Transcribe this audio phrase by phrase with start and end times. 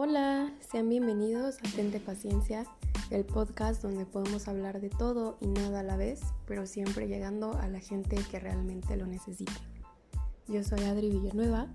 [0.00, 2.64] Hola, sean bienvenidos a Tente Paciencia,
[3.10, 7.54] el podcast donde podemos hablar de todo y nada a la vez, pero siempre llegando
[7.54, 9.50] a la gente que realmente lo necesite.
[10.46, 11.66] Yo soy Adri Villanueva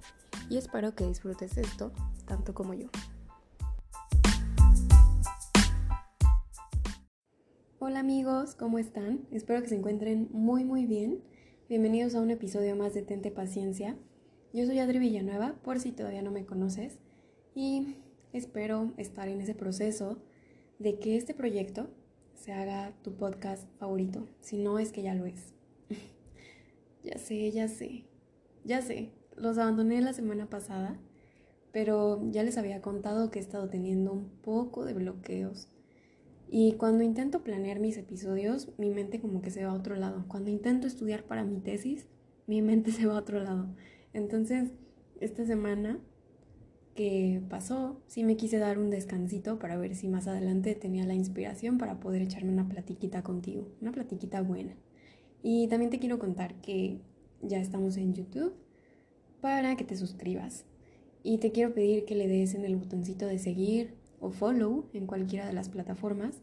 [0.49, 1.91] y espero que disfrutes esto
[2.25, 2.87] tanto como yo.
[7.79, 9.27] Hola amigos, ¿cómo están?
[9.31, 11.21] Espero que se encuentren muy muy bien.
[11.67, 13.97] Bienvenidos a un episodio más de Tente Paciencia.
[14.53, 16.99] Yo soy Adri Villanueva, por si todavía no me conoces,
[17.53, 17.97] y
[18.33, 20.21] espero estar en ese proceso
[20.79, 21.89] de que este proyecto
[22.35, 25.53] se haga tu podcast favorito, si no es que ya lo es.
[27.03, 28.03] ya sé, ya sé,
[28.65, 30.99] ya sé, los abandoné la semana pasada,
[31.71, 35.69] pero ya les había contado que he estado teniendo un poco de bloqueos
[36.55, 40.25] y cuando intento planear mis episodios, mi mente como que se va a otro lado.
[40.27, 42.07] Cuando intento estudiar para mi tesis,
[42.45, 43.73] mi mente se va a otro lado.
[44.13, 44.69] Entonces,
[45.19, 45.99] esta semana
[46.95, 51.15] que pasó, sí me quise dar un descansito para ver si más adelante tenía la
[51.15, 54.75] inspiración para poder echarme una platiquita contigo, una platiquita buena.
[55.41, 56.99] Y también te quiero contar que
[57.41, 58.53] ya estamos en YouTube
[59.41, 60.65] para que te suscribas.
[61.23, 65.05] Y te quiero pedir que le des en el botoncito de seguir o follow en
[65.07, 66.41] cualquiera de las plataformas,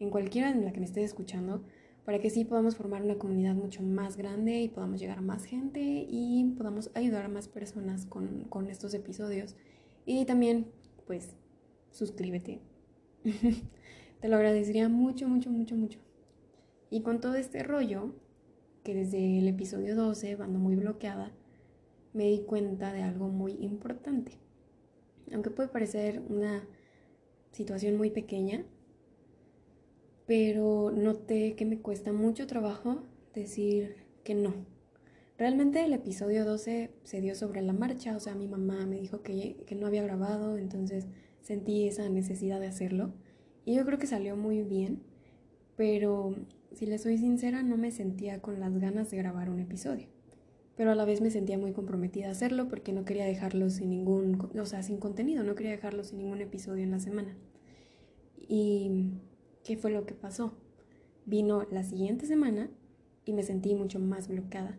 [0.00, 1.62] en cualquiera en la que me estés escuchando,
[2.04, 5.44] para que sí podamos formar una comunidad mucho más grande y podamos llegar a más
[5.44, 9.54] gente y podamos ayudar a más personas con, con estos episodios.
[10.04, 10.66] Y también,
[11.06, 11.36] pues,
[11.90, 12.60] suscríbete.
[14.20, 15.98] Te lo agradecería mucho, mucho, mucho, mucho.
[16.90, 18.14] Y con todo este rollo,
[18.84, 21.32] que desde el episodio 12 ando muy bloqueada,
[22.12, 24.32] me di cuenta de algo muy importante.
[25.32, 26.66] Aunque puede parecer una
[27.52, 28.64] situación muy pequeña,
[30.26, 33.02] pero noté que me cuesta mucho trabajo
[33.34, 34.71] decir que no.
[35.42, 39.22] Realmente el episodio 12 se dio sobre la marcha, o sea, mi mamá me dijo
[39.22, 41.08] que, no había grabado, entonces
[41.40, 43.12] sentí esa necesidad de hacerlo.
[43.64, 45.02] Y yo creo que salió muy bien,
[45.74, 46.36] pero
[46.70, 50.06] si le soy sincera, no me sentía con las ganas de grabar un episodio.
[50.76, 53.90] Pero a la vez me sentía muy comprometida a hacerlo porque no quería dejarlo sin
[53.90, 57.36] ningún, o sea, sin contenido, no quería dejarlo sin ningún episodio en la semana.
[58.36, 59.10] ¿Y
[59.64, 60.56] qué fue lo que pasó?
[61.26, 62.70] Vino la siguiente semana
[63.24, 64.78] y me sentí mucho más bloqueada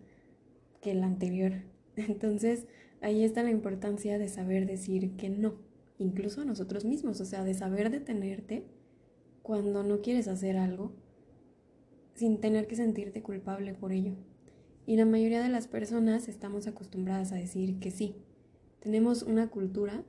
[0.84, 1.54] que la anterior.
[1.96, 2.68] Entonces,
[3.02, 5.56] ahí está la importancia de saber decir que no,
[5.98, 8.66] incluso a nosotros mismos, o sea, de saber detenerte
[9.42, 10.92] cuando no quieres hacer algo
[12.14, 14.14] sin tener que sentirte culpable por ello.
[14.86, 18.16] Y la mayoría de las personas estamos acostumbradas a decir que sí.
[18.80, 20.04] Tenemos una cultura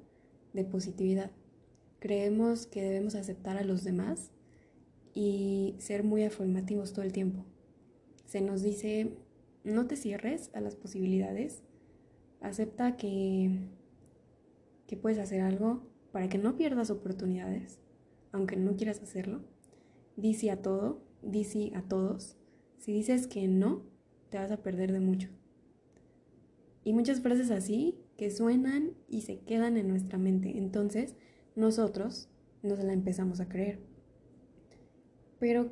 [0.53, 1.31] de positividad.
[2.01, 4.31] Creemos que debemos aceptar a los demás
[5.15, 7.45] y ser muy afirmativos todo el tiempo.
[8.27, 9.13] Se nos dice,
[9.65, 11.63] no te cierres a las posibilidades,
[12.41, 13.61] acepta que,
[14.87, 15.83] que puedes hacer algo
[16.13, 17.81] para que no pierdas oportunidades,
[18.31, 19.43] aunque no quieras hacerlo.
[20.17, 22.37] Dice a todo, dice a todos.
[22.79, 23.83] Si dices que no,
[24.31, 25.29] te vas a perder de mucho.
[26.85, 30.59] Y muchas frases así que suenan y se quedan en nuestra mente.
[30.59, 31.17] Entonces,
[31.57, 32.29] nosotros
[32.63, 33.81] nos la empezamos a creer.
[35.39, 35.71] Pero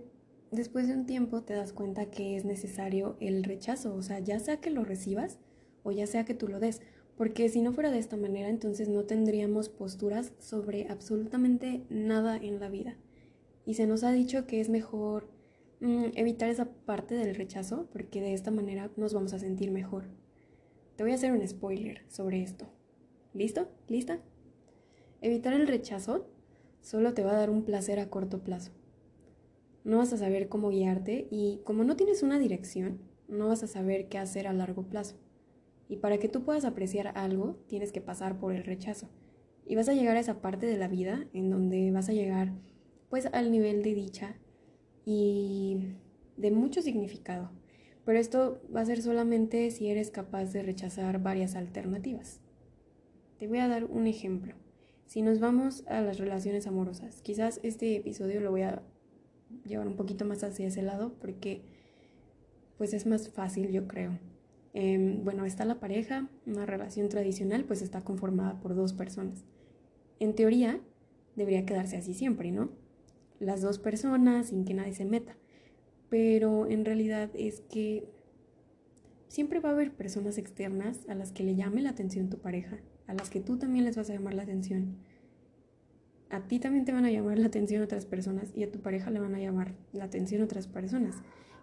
[0.53, 4.39] después de un tiempo te das cuenta que es necesario el rechazo, o sea, ya
[4.39, 5.39] sea que lo recibas
[5.83, 6.81] o ya sea que tú lo des,
[7.17, 12.61] porque si no fuera de esta manera, entonces no tendríamos posturas sobre absolutamente nada en
[12.61, 12.97] la vida.
[13.65, 15.29] Y se nos ha dicho que es mejor
[15.81, 20.05] mm, evitar esa parte del rechazo, porque de esta manera nos vamos a sentir mejor.
[20.97, 22.67] Te voy a hacer un spoiler sobre esto.
[23.35, 23.69] ¿Listo?
[23.89, 24.21] ¿Lista?
[25.21, 26.27] Evitar el rechazo
[26.83, 28.73] solo te va a dar un placer a corto plazo
[29.85, 33.67] no vas a saber cómo guiarte y como no tienes una dirección, no vas a
[33.67, 35.17] saber qué hacer a largo plazo.
[35.89, 39.09] Y para que tú puedas apreciar algo, tienes que pasar por el rechazo.
[39.67, 42.53] Y vas a llegar a esa parte de la vida en donde vas a llegar
[43.11, 44.37] pues al nivel de dicha
[45.05, 45.97] y
[46.37, 47.51] de mucho significado.
[48.05, 52.41] Pero esto va a ser solamente si eres capaz de rechazar varias alternativas.
[53.39, 54.55] Te voy a dar un ejemplo.
[55.07, 58.83] Si nos vamos a las relaciones amorosas, quizás este episodio lo voy a
[59.65, 61.63] llevar un poquito más hacia ese lado porque
[62.79, 64.19] pues es más fácil yo creo.
[64.75, 69.45] Em, bueno, está la pareja, una relación tradicional pues está conformada por dos personas.
[70.19, 70.81] En teoría
[71.37, 72.71] debería quedarse así siempre, ¿no?
[73.39, 75.37] Las dos personas sin que nadie se meta.
[76.09, 78.09] Pero en realidad es que
[79.29, 82.79] siempre va a haber personas externas a las que le llame la atención tu pareja,
[83.07, 84.99] a las que tú también les vas a llamar la atención
[86.33, 89.11] a ti también te van a llamar la atención otras personas y a tu pareja
[89.11, 91.17] le van a llamar la atención otras personas.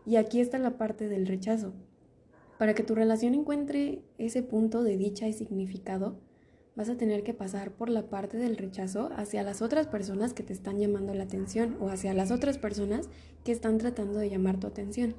[0.06, 1.74] Y aquí está la parte del rechazo.
[2.60, 6.20] Para que tu relación encuentre ese punto de dicha y significado,
[6.76, 10.44] vas a tener que pasar por la parte del rechazo hacia las otras personas que
[10.44, 13.10] te están llamando la atención o hacia las otras personas
[13.44, 15.16] que están tratando de llamar tu atención.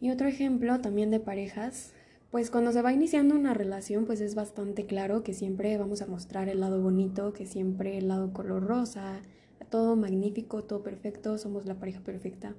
[0.00, 1.92] Y otro ejemplo también de parejas,
[2.32, 6.06] pues cuando se va iniciando una relación, pues es bastante claro que siempre vamos a
[6.06, 9.20] mostrar el lado bonito, que siempre el lado color rosa,
[9.68, 12.56] todo magnífico, todo perfecto, somos la pareja perfecta,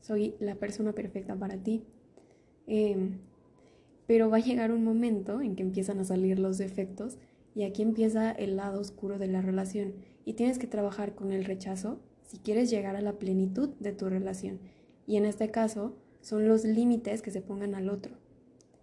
[0.00, 1.84] soy la persona perfecta para ti.
[2.66, 3.20] Em,
[4.08, 7.16] pero va a llegar un momento en que empiezan a salir los defectos
[7.54, 9.94] y aquí empieza el lado oscuro de la relación
[10.24, 14.08] y tienes que trabajar con el rechazo si quieres llegar a la plenitud de tu
[14.08, 14.58] relación.
[15.06, 18.16] Y en este caso son los límites que se pongan al otro.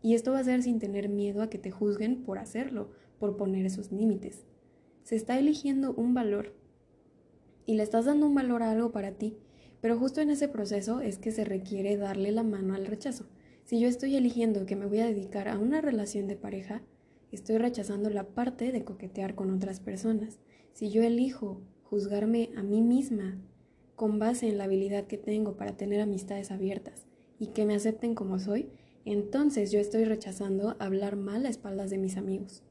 [0.02, 3.36] Y esto va a ser sin tener miedo a que te juzguen por hacerlo, por
[3.38, 4.46] poner esos límites.
[5.04, 6.54] Se está eligiendo un valor
[7.66, 9.38] y le estás dando un valor a algo para ti,
[9.82, 13.26] pero justo en ese proceso es que se requiere darle la mano al rechazo.
[13.66, 16.82] Si yo estoy eligiendo que me voy a dedicar a una relación de pareja,
[17.32, 20.40] estoy rechazando la parte de coquetear con otras personas.
[20.74, 23.40] Si yo elijo juzgarme a mí misma
[23.96, 27.06] con base en la habilidad que tengo para tener amistades abiertas
[27.38, 28.70] y que me acepten como soy,
[29.06, 32.64] entonces yo estoy rechazando hablar mal a espaldas de mis amigos.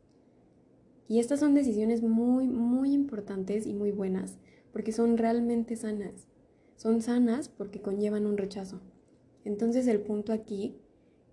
[1.08, 4.38] Y estas son decisiones muy, muy importantes y muy buenas
[4.72, 6.28] porque son realmente sanas.
[6.76, 8.80] Son sanas porque conllevan un rechazo.
[9.44, 10.76] Entonces el punto aquí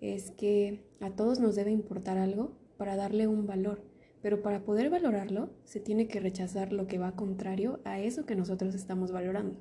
[0.01, 3.83] es que a todos nos debe importar algo para darle un valor,
[4.21, 8.35] pero para poder valorarlo se tiene que rechazar lo que va contrario a eso que
[8.35, 9.59] nosotros estamos valorando.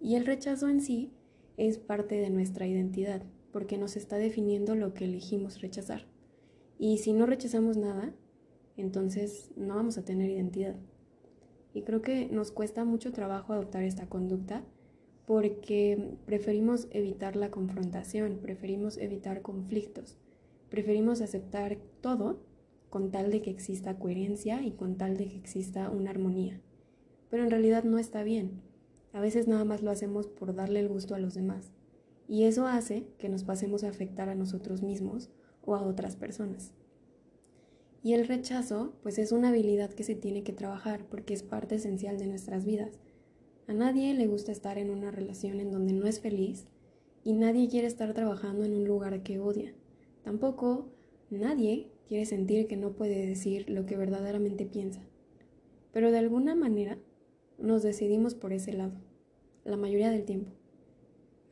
[0.00, 1.12] Y el rechazo en sí
[1.56, 3.22] es parte de nuestra identidad,
[3.54, 6.06] porque nos está definiendo lo que elegimos rechazar.
[6.76, 8.12] Y si no rechazamos nada,
[8.76, 10.74] entonces no vamos a tener identidad.
[11.72, 14.64] Y creo que nos cuesta mucho trabajo adoptar esta conducta
[15.24, 20.18] porque preferimos evitar la confrontación, preferimos evitar conflictos,
[20.68, 22.40] preferimos aceptar todo
[22.90, 26.60] con tal de que exista coherencia y con tal de que exista una armonía.
[27.30, 28.62] Pero en realidad no está bien.
[29.12, 31.70] A veces nada más lo hacemos por darle el gusto a los demás.
[32.28, 35.30] Y eso hace que nos pasemos a afectar a nosotros mismos
[35.64, 36.72] o a otras personas.
[38.02, 41.76] Y el rechazo, pues es una habilidad que se tiene que trabajar porque es parte
[41.76, 42.98] esencial de nuestras vidas.
[43.66, 46.66] A nadie le gusta estar en una relación en donde no es feliz
[47.24, 49.74] y nadie quiere estar trabajando en un lugar que odia.
[50.22, 50.90] Tampoco
[51.30, 55.00] nadie quiere sentir que no puede decir lo que verdaderamente piensa.
[55.92, 56.98] Pero de alguna manera
[57.58, 58.92] nos decidimos por ese lado,
[59.64, 60.50] la mayoría del tiempo.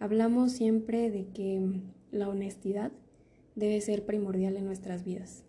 [0.03, 2.91] Hablamos siempre de que la honestidad
[3.55, 5.45] debe ser primordial en nuestras vidas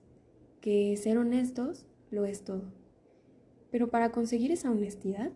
[0.61, 2.65] que ser honestos lo es todo.
[3.71, 5.31] Pero para conseguir esa honestidad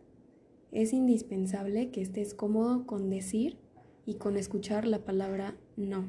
[0.71, 3.57] es indispensable que estés cómodo con decir
[4.05, 6.05] y con escuchar la palabra no.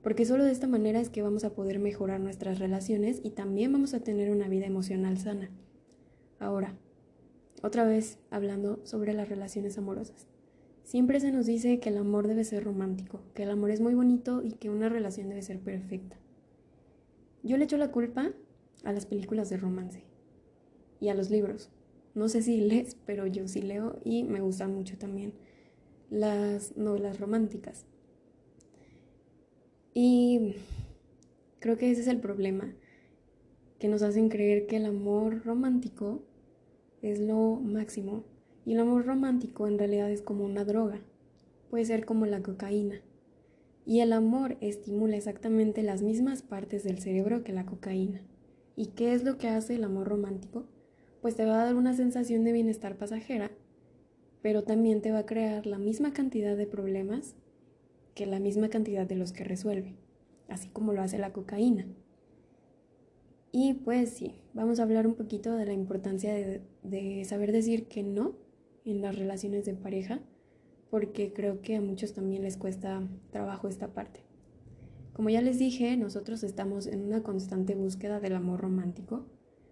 [0.00, 3.72] Porque solo de esta manera es que vamos a poder mejorar nuestras relaciones y también
[3.72, 5.50] vamos a tener una vida emocional sana.
[6.38, 6.76] Ahora,
[7.64, 10.29] otra vez hablando sobre las relaciones amorosas.
[10.90, 13.94] Siempre se nos dice que el amor debe ser romántico, que el amor es muy
[13.94, 16.16] bonito y que una relación debe ser perfecta.
[17.44, 18.32] Yo le echo la culpa
[18.82, 20.02] a las películas de romance
[20.98, 21.70] y a los libros.
[22.16, 25.32] No sé si lees, pero yo sí leo y me gustan mucho también
[26.10, 27.86] las novelas románticas.
[29.94, 30.56] Y
[31.60, 32.74] creo que ese es el problema,
[33.78, 36.24] que nos hacen creer que el amor romántico
[37.00, 38.24] es lo máximo.
[38.64, 41.00] Y el amor romántico en realidad es como una droga.
[41.70, 43.00] Puede ser como la cocaína.
[43.86, 48.22] Y el amor estimula exactamente las mismas partes del cerebro que la cocaína.
[48.76, 50.64] ¿Y qué es lo que hace el amor romántico?
[51.22, 53.50] Pues te va a dar una sensación de bienestar pasajera,
[54.42, 57.34] pero también te va a crear la misma cantidad de problemas
[58.14, 59.96] que la misma cantidad de los que resuelve,
[60.48, 61.86] así como lo hace la cocaína.
[63.52, 67.86] Y pues sí, vamos a hablar un poquito de la importancia de, de saber decir
[67.86, 68.34] que no
[68.84, 70.20] en las relaciones de pareja
[70.90, 74.20] porque creo que a muchos también les cuesta trabajo esta parte.
[75.12, 79.26] Como ya les dije, nosotros estamos en una constante búsqueda del amor romántico,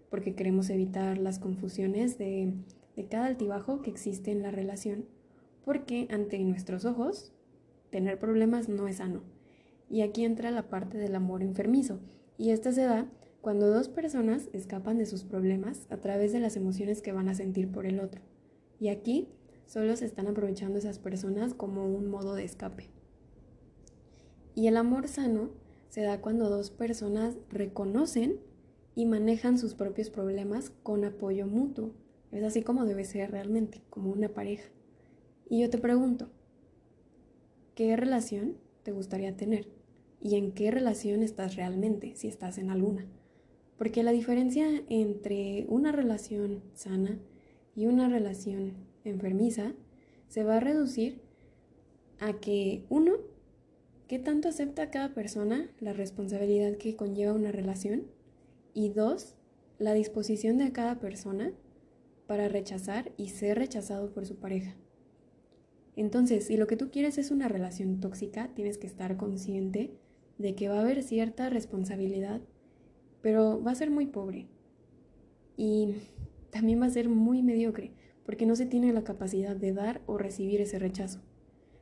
[0.09, 2.53] porque queremos evitar las confusiones de,
[2.95, 5.05] de cada altibajo que existe en la relación,
[5.65, 7.33] porque ante nuestros ojos,
[7.89, 9.21] tener problemas no es sano.
[9.89, 11.99] Y aquí entra la parte del amor enfermizo,
[12.37, 13.07] y esta se da
[13.41, 17.35] cuando dos personas escapan de sus problemas a través de las emociones que van a
[17.35, 18.21] sentir por el otro.
[18.79, 19.27] Y aquí
[19.69, 22.89] Solo se están aprovechando esas personas como un modo de escape.
[24.55, 25.51] Y el amor sano
[25.89, 28.39] se da cuando dos personas reconocen
[28.95, 31.91] y manejan sus propios problemas con apoyo mutuo.
[32.31, 34.67] Es así como debe ser realmente, como una pareja.
[35.47, 36.31] Y yo te pregunto,
[37.75, 39.67] ¿qué relación te gustaría tener?
[40.19, 43.05] ¿Y en qué relación estás realmente, si estás en alguna?
[43.77, 47.19] Porque la diferencia entre una relación sana
[47.79, 48.73] y una relación
[49.05, 49.71] enfermiza
[50.27, 51.21] se va a reducir
[52.19, 53.13] a que uno,
[54.09, 58.03] ¿qué tanto acepta cada persona la responsabilidad que conlleva una relación?
[58.73, 59.37] Y dos,
[59.77, 61.53] la disposición de cada persona
[62.27, 64.75] para rechazar y ser rechazado por su pareja.
[65.95, 69.93] Entonces, si lo que tú quieres es una relación tóxica, tienes que estar consciente
[70.37, 72.41] de que va a haber cierta responsabilidad,
[73.21, 74.49] pero va a ser muy pobre.
[75.55, 75.95] Y
[76.51, 77.91] también va a ser muy mediocre,
[78.25, 81.21] porque no se tiene la capacidad de dar o recibir ese rechazo.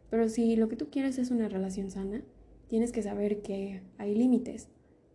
[0.10, 2.24] Pero si lo que tú quieres es una relación sana,
[2.68, 4.70] tienes que saber que hay límites,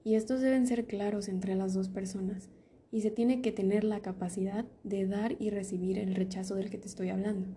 [0.05, 2.51] y estos deben ser claros entre las dos personas,
[2.91, 6.79] y se tiene que tener la capacidad de dar y recibir el rechazo del que
[6.79, 7.49] te estoy hablando.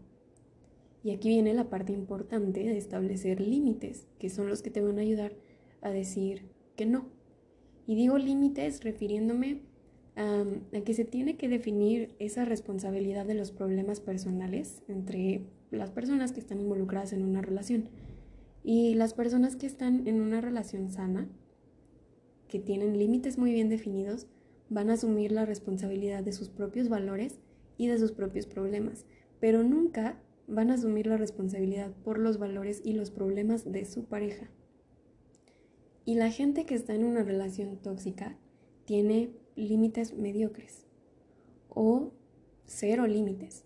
[1.04, 4.98] Y aquí viene la parte importante de establecer límites, que son los que te van
[4.98, 5.34] a ayudar
[5.82, 6.44] a decir
[6.76, 7.06] que no.
[7.86, 9.62] Y digo límites refiriéndome
[10.16, 10.46] a,
[10.86, 15.42] que se tiene que definir esa responsabilidad de los problemas personales entre
[15.72, 17.90] las personas que están involucradas en una relación.
[18.64, 21.28] Y las personas que están en una relación sana,
[22.48, 24.28] que tienen límites muy bien definidos,
[24.70, 27.40] van a asumir la responsabilidad de sus propios valores
[27.78, 29.06] y de sus propios problemas,
[29.40, 34.06] pero nunca van a asumir la responsabilidad por los valores y los problemas de su
[34.06, 34.50] pareja.
[36.06, 38.38] Y la gente que está en una relación tóxica
[38.86, 40.86] tiene límites mediocres
[41.70, 42.12] o
[42.66, 43.64] cero límites,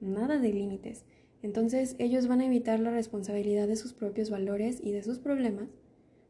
[0.00, 1.04] nada de límites.
[1.42, 5.68] Entonces ellos van a evitar la responsabilidad de sus propios valores y de sus problemas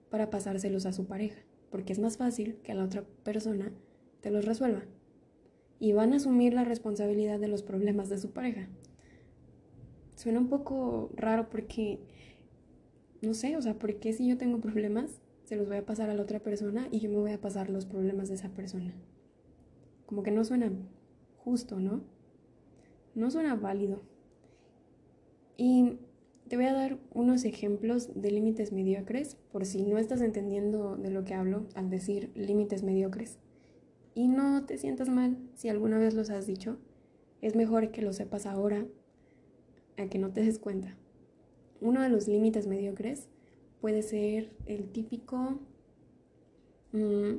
[0.09, 3.73] para pasárselos a su pareja, porque es más fácil que a la otra persona
[4.21, 4.83] te los resuelva.
[5.79, 8.69] Y van a asumir la responsabilidad de los problemas de su pareja.
[10.15, 11.99] Suena un poco raro porque,
[13.23, 16.09] no sé, o sea, ¿por qué si yo tengo problemas se los voy a pasar
[16.11, 18.95] a la otra persona y yo me voy a pasar los problemas de esa persona?
[20.07, 20.71] Como que no suena
[21.39, 22.05] justo, ¿no?
[23.17, 24.01] No suena válido.
[25.57, 25.99] Y
[26.47, 31.11] te voy a dar unos ejemplos de límites mediocres por si no estás entendiendo de
[31.11, 33.41] lo que hablo al decir límites mediocres.
[34.15, 36.79] Y no te sientas mal si alguna vez los has dicho.
[37.41, 38.87] Es mejor que lo sepas ahora
[39.97, 40.97] a que no te des cuenta.
[41.81, 43.29] Uno de los límites mediocres
[43.81, 45.59] puede ser el típico,
[46.93, 47.35] mm,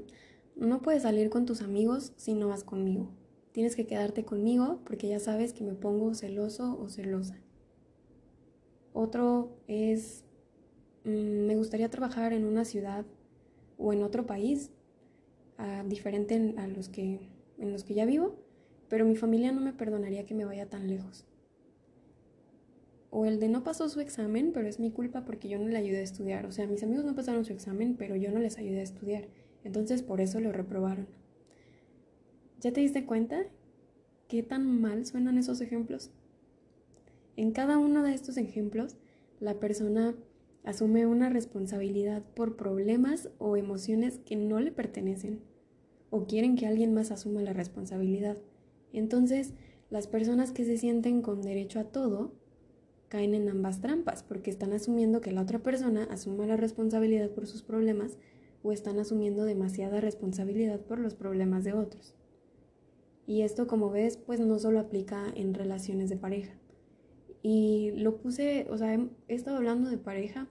[0.56, 3.10] no puedes salir con tus amigos si no vas conmigo.
[3.52, 7.38] Tienes que quedarte conmigo porque ya sabes que me pongo celoso o celosa.
[8.94, 10.24] Otro es,
[11.06, 13.06] mm, me gustaría trabajar en una ciudad
[13.78, 14.72] o en otro país
[15.58, 17.20] ah, diferente a los que,
[17.58, 18.36] en los que ya vivo,
[18.90, 21.26] pero mi familia no me perdonaría que me vaya tan lejos
[23.12, 25.78] o el de no pasó su examen, pero es mi culpa porque yo no le
[25.78, 26.46] ayudé a estudiar.
[26.46, 29.28] O sea, mis amigos no pasaron su examen, pero yo no les ayudé a estudiar.
[29.66, 31.08] Entonces por eso lo reprobaron.
[32.62, 33.44] ¿Ya te diste cuenta
[34.30, 36.12] qué tan mal suenan esos ejemplos?
[37.36, 38.96] En cada uno de estos ejemplos,
[39.42, 40.16] la persona
[40.64, 45.42] asume una responsabilidad por problemas o emociones que no le pertenecen
[46.12, 48.38] o quieren que alguien más asuma la responsabilidad.
[48.94, 49.54] Entonces,
[49.90, 52.40] las personas que se sienten con derecho a todo
[53.12, 57.46] caen en ambas trampas, porque están asumiendo que la otra persona asuma la responsabilidad por
[57.46, 58.18] sus problemas
[58.64, 62.16] o están asumiendo demasiada responsabilidad por los problemas de otros.
[63.28, 66.54] Y esto, como ves, pues no solo aplica en relaciones de pareja.
[67.44, 70.48] Y lo puse, o sea, he, estado hablando de pareja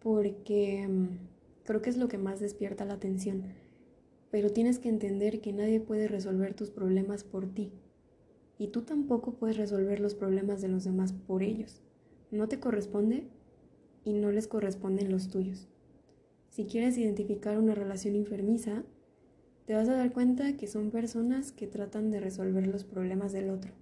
[0.00, 1.08] porque mm,
[1.64, 3.42] creo que es lo que más despierta la atención.
[4.30, 7.72] Pero tienes que entender que nadie puede resolver tus problemas por ti
[8.60, 11.80] y tú tampoco puedes resolver los problemas de los demás por ellos.
[12.30, 13.26] No te corresponde
[14.04, 15.66] y no les corresponden los tuyos.
[16.50, 18.84] Si quieres identificar una relación enfermiza,
[19.64, 23.48] te vas a dar cuenta que son personas que tratan de resolver los problemas del
[23.48, 23.72] otro,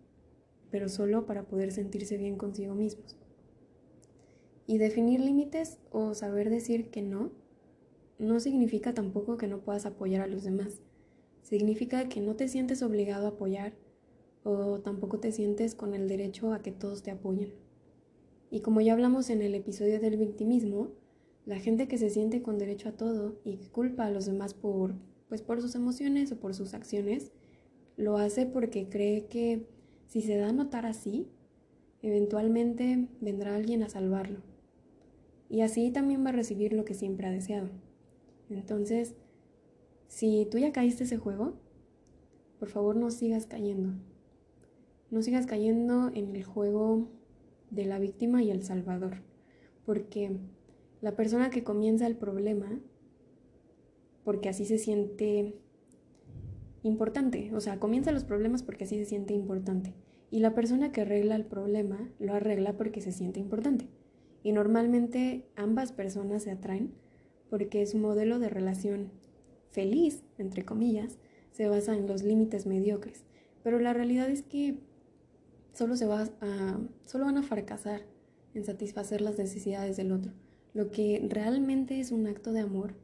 [0.70, 3.16] pero solo para poder sentirse bien consigo mismos.
[4.68, 7.32] Y definir límites o saber decir que no,
[8.20, 10.82] no significa tampoco que no puedas apoyar a los demás.
[11.42, 13.72] Significa que no te sientes obligado a apoyar
[14.44, 17.52] o tampoco te sientes con el derecho a que todos te apoyen.
[18.50, 20.92] Y como ya hablamos en el episodio del victimismo,
[21.44, 24.54] la gente que se siente con derecho a todo y que culpa a los demás
[24.54, 24.94] por,
[25.28, 27.32] pues por sus emociones o por sus acciones,
[27.96, 29.66] lo hace porque cree que
[30.06, 31.28] si se da a notar así,
[32.02, 34.40] eventualmente vendrá alguien a salvarlo.
[35.50, 37.70] Y así también va a recibir lo que siempre ha deseado.
[38.50, 39.14] Entonces,
[40.06, 41.54] si tú ya caíste ese juego,
[42.58, 43.94] por favor no sigas cayendo.
[45.10, 47.08] No sigas cayendo en el juego
[47.70, 49.22] de la víctima y el salvador,
[49.84, 50.38] porque
[51.00, 52.80] la persona que comienza el problema,
[54.24, 55.54] porque así se siente
[56.82, 57.54] importante.
[57.54, 59.94] O sea, comienza los problemas porque así se siente importante.
[60.30, 63.88] Y la persona que arregla el problema lo arregla porque se siente importante.
[64.42, 66.92] Y normalmente ambas personas se atraen
[67.50, 69.10] porque su modelo de relación
[69.70, 71.18] feliz, entre comillas,
[71.52, 73.24] se basa en los límites mediocres.
[73.62, 74.78] Pero la realidad es que
[75.78, 76.28] solo, se va
[77.06, 78.02] solo van a fracasar
[78.54, 80.32] en satisfacer las necesidades del otro.
[80.74, 82.94] Lo que realmente es un acto de amor,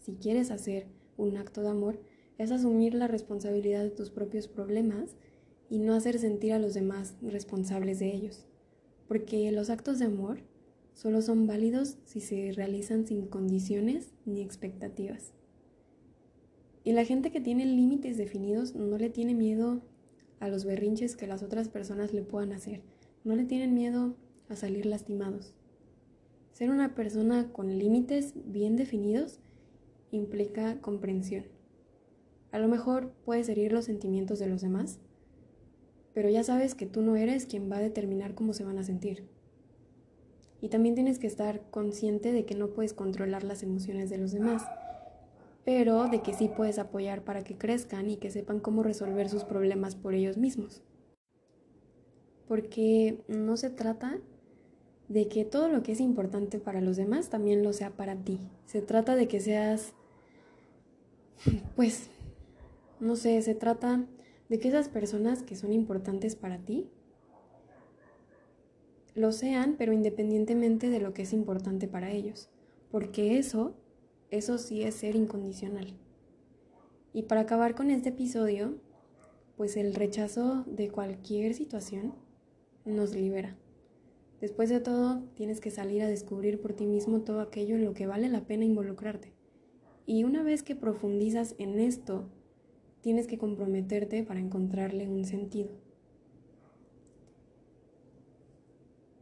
[0.00, 2.00] si quieres hacer un acto de amor,
[2.36, 5.14] es asumir la responsabilidad de tus propios problemas
[5.68, 8.44] y no hacer sentir a los demás responsables de ellos.
[9.06, 10.40] Porque los actos de amor
[10.94, 15.32] solo son válidos si se realizan sin condiciones ni expectativas.
[16.82, 19.82] Y la gente que tiene límites definidos no le tiene miedo
[20.40, 22.82] a los berrinches que las otras personas le puedan hacer.
[23.22, 24.16] No le tienen miedo
[24.48, 25.54] a salir lastimados.
[26.52, 29.38] Ser una persona con límites bien definidos
[30.10, 31.44] implica comprensión.
[32.50, 34.98] A lo mejor puedes herir los sentimientos de los demás,
[36.14, 38.82] pero ya sabes que tú no eres quien va a determinar cómo se van a
[38.82, 39.28] sentir.
[40.60, 44.32] Y también tienes que estar consciente de que no puedes controlar las emociones de los
[44.32, 44.64] demás,
[45.72, 49.44] pero de que sí puedes apoyar para que crezcan y que sepan cómo resolver sus
[49.44, 50.82] problemas por ellos mismos.
[52.48, 54.18] Porque no se trata
[55.06, 58.40] de que todo lo que es importante para los demás también lo sea para ti.
[58.66, 59.94] Se trata de que seas,
[61.76, 62.10] pues,
[62.98, 64.04] no sé, se trata
[64.48, 66.90] de que esas personas que son importantes para ti
[69.14, 72.48] lo sean, pero independientemente de lo que es importante para ellos,
[72.90, 73.76] porque eso,
[74.30, 75.94] eso sí es ser incondicional.
[77.12, 78.74] Y para acabar con este episodio,
[79.56, 82.14] pues el rechazo de cualquier situación
[82.84, 83.56] nos libera.
[84.40, 87.92] Después de todo, tienes que salir a descubrir por ti mismo todo aquello en lo
[87.92, 89.32] que vale la pena involucrarte.
[90.06, 92.24] Y una vez que profundizas en esto,
[93.02, 95.70] tienes que comprometerte para encontrarle un sentido.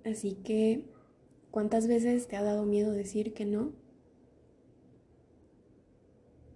[0.05, 0.85] Así que,
[1.51, 3.73] ¿cuántas veces te ha dado miedo decir que no?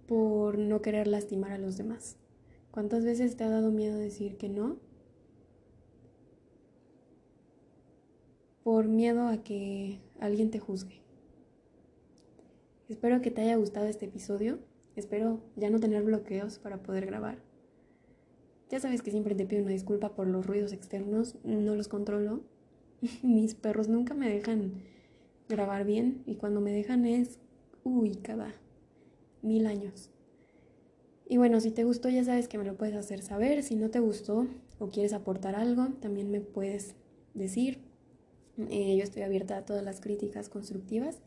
[0.07, 2.17] Por no querer lastimar a los demás.
[2.71, 4.77] ¿Cuántas veces te ha dado miedo decir que no?
[8.63, 11.01] Por miedo a que alguien te juzgue.
[12.89, 14.59] Espero que te haya gustado este episodio.
[14.95, 17.37] Espero ya no tener bloqueos para poder grabar.
[18.69, 22.41] Ya sabes que siempre te pido una disculpa por los ruidos externos, no los controlo.
[23.21, 24.81] Mis perros nunca me dejan
[25.47, 27.39] grabar bien y cuando me dejan es,
[27.83, 28.53] uy, cada
[29.43, 30.09] mil años.
[31.27, 33.63] Y bueno, si te gustó ya sabes que me lo puedes hacer saber.
[33.63, 34.47] Si no te gustó
[34.79, 36.95] o quieres aportar algo, también me puedes
[37.33, 37.79] decir.
[38.69, 41.21] Eh, yo estoy abierta a todas las críticas constructivas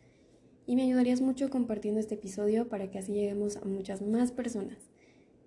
[0.66, 4.78] y me ayudarías mucho compartiendo este episodio para que así lleguemos a muchas más personas.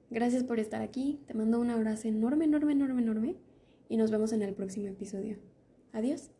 [0.10, 3.36] Gracias por estar aquí, te mando un abrazo enorme, enorme, enorme, enorme
[3.89, 5.38] y nos vemos en el próximo episodio.
[5.93, 6.32] Adiós.